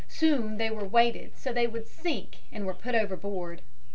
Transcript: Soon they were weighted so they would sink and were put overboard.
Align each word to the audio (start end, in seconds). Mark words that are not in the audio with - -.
Soon 0.07 0.57
they 0.57 0.71
were 0.71 0.83
weighted 0.83 1.37
so 1.37 1.53
they 1.53 1.67
would 1.67 1.85
sink 1.85 2.37
and 2.51 2.65
were 2.65 2.73
put 2.73 2.95
overboard. 2.95 3.61